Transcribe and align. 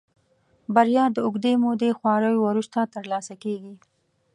بريا 0.75 1.03
د 1.15 1.17
اوږدې 1.25 1.53
مودې 1.63 1.89
خواريو 1.97 2.43
وروسته 2.47 2.79
ترلاسه 2.95 3.33
کېږي. 3.43 3.75